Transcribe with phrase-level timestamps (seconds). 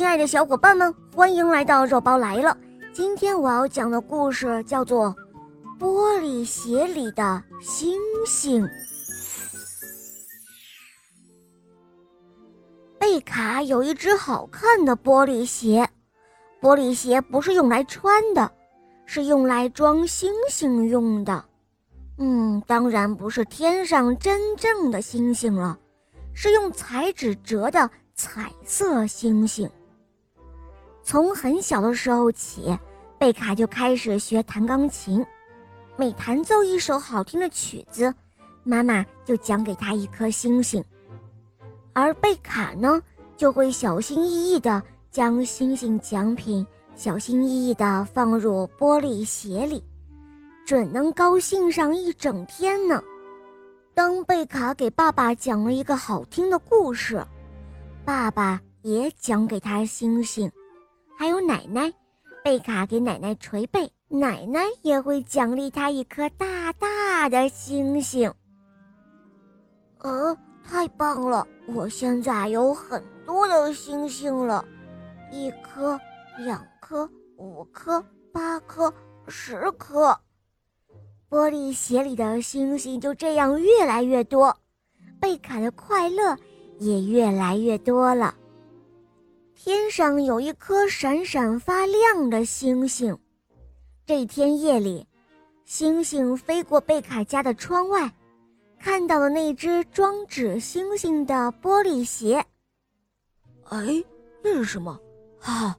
[0.00, 2.56] 亲爱的小伙伴们，欢迎来到肉包来了。
[2.90, 5.14] 今天我要讲的故事叫做
[5.78, 8.64] 《玻璃鞋里的星星》。
[12.98, 15.86] 贝卡有一只好看的玻璃鞋，
[16.62, 18.50] 玻璃鞋不是用来穿的，
[19.04, 21.44] 是用来装星星用的。
[22.16, 25.78] 嗯，当然不是天上真正的星星了，
[26.32, 29.70] 是用彩纸折的彩色星星。
[31.10, 32.72] 从很小的时候起，
[33.18, 35.26] 贝卡就开始学弹钢琴。
[35.96, 38.14] 每弹奏一首好听的曲子，
[38.62, 40.80] 妈妈就奖给他一颗星星。
[41.94, 43.02] 而贝卡呢，
[43.36, 46.64] 就会小心翼翼地将星星奖品
[46.94, 49.82] 小心翼翼地放入玻璃鞋里，
[50.64, 53.02] 准能高兴上一整天呢。
[53.94, 57.20] 当贝卡给爸爸讲了一个好听的故事，
[58.04, 60.48] 爸爸也奖给他星星。
[61.20, 61.92] 还有奶奶，
[62.42, 68.32] 贝卡给奶奶捶背，奶奶也会奖励他一颗大大的星星。
[69.98, 71.46] 呃，太棒了！
[71.66, 74.64] 我现在有很多的星星了，
[75.30, 76.00] 一颗、
[76.38, 77.06] 两颗、
[77.36, 78.90] 五颗、八颗、
[79.28, 80.18] 十颗。
[81.28, 84.56] 玻璃鞋里的星星就这样越来越多，
[85.20, 86.34] 贝卡的快乐
[86.78, 88.34] 也越来越多了。
[89.62, 93.14] 天上有一颗闪闪发亮的星星。
[94.06, 95.06] 这天夜里，
[95.66, 98.10] 星星飞过贝卡家的窗外，
[98.78, 102.42] 看到了那只装纸星星的玻璃鞋。
[103.64, 104.02] 哎，
[104.42, 104.98] 那是什么？
[105.38, 105.76] 哈，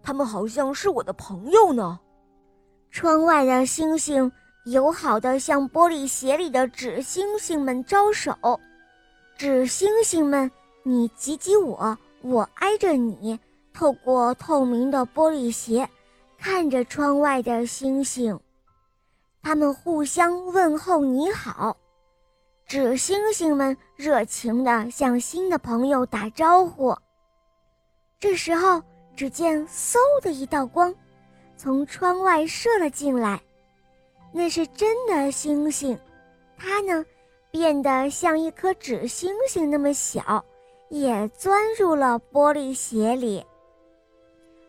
[0.00, 1.98] 他们好像是我的朋友呢。
[2.92, 4.30] 窗外的星星
[4.66, 8.32] 友好地向玻璃鞋里的纸星星们招手。
[9.36, 10.48] 纸星星们，
[10.84, 11.98] 你挤挤我。
[12.24, 13.38] 我挨着你，
[13.74, 15.86] 透过透明的玻璃鞋，
[16.38, 18.40] 看着窗外的星星。
[19.42, 21.76] 他们互相问候你好，
[22.66, 26.96] 纸星星们热情地向新的朋友打招呼。
[28.18, 28.82] 这时候，
[29.14, 30.94] 只见嗖的一道光，
[31.58, 33.38] 从窗外射了进来，
[34.32, 35.98] 那是真的星星，
[36.56, 37.04] 它呢，
[37.50, 40.42] 变得像一颗纸星星那么小。
[40.94, 43.44] 也钻入了玻璃鞋里。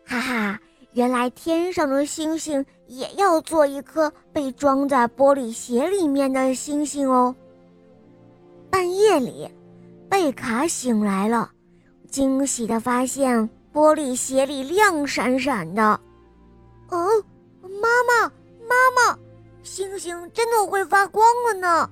[0.03, 0.59] 哈哈，
[0.93, 7.35] 原来天上的星星也要做一颗被装在玻璃鞋里面的星星哦。
[8.71, 9.47] 半夜里，
[10.09, 11.51] 贝卡醒来了，
[12.09, 15.83] 惊喜地发现玻璃鞋里亮闪闪的。
[16.89, 17.23] 哦，
[17.61, 18.31] 妈妈，
[18.67, 19.19] 妈妈，
[19.61, 21.87] 星星真的会发光了呢！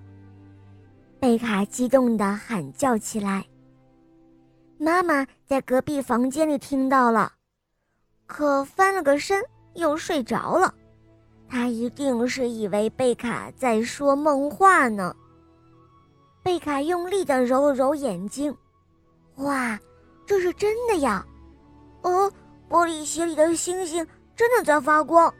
[1.19, 3.45] 贝卡激动地喊叫起来。
[4.83, 7.31] 妈妈在隔壁房间里听到了，
[8.25, 9.41] 可翻了个身
[9.75, 10.75] 又睡着了。
[11.47, 15.15] 她一定是以为贝卡在说梦话呢。
[16.43, 18.53] 贝卡用力地揉了揉眼睛，
[19.37, 19.79] 哇，
[20.25, 21.25] 这是真的呀！
[22.01, 22.29] 哦，
[22.69, 24.05] 玻璃鞋里的星星
[24.35, 25.33] 真的在发光，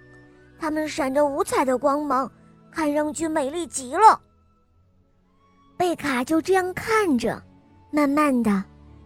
[0.58, 2.32] 它们闪着五彩的光芒，
[2.72, 4.22] 看上去美丽极了。
[5.76, 7.44] 贝卡就这样看着，
[7.92, 8.64] 慢慢的。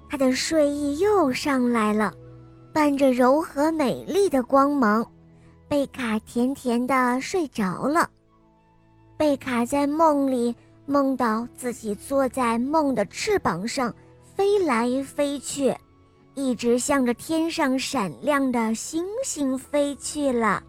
[0.10, 2.14] 他的睡意又上来了，
[2.74, 5.06] 伴着柔和美丽的光芒，
[5.68, 8.10] 贝卡甜甜的睡着了。
[9.18, 13.94] 贝卡在梦里梦到自己坐在梦的翅膀上
[14.36, 15.76] 飞来飞去，
[16.36, 20.64] 一直向着天上闪亮的星星飞去了。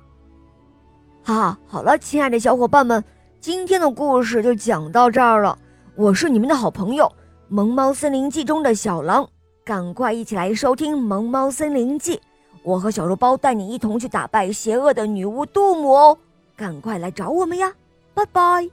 [1.23, 3.05] 哈，好了，亲爱的小伙伴们，
[3.39, 5.57] 今天的故事就讲到这儿了。
[5.95, 7.05] 我是你们的好朋友。
[7.51, 9.27] 《萌猫森林记》中的小狼，
[9.65, 12.17] 赶快一起来收听《萌猫森林记》，
[12.63, 16.19] 我和小肉包带你一同去打败邪恶的女巫杜姆哦！
[16.55, 17.73] 赶快来找我们呀，
[18.13, 18.69] 拜拜。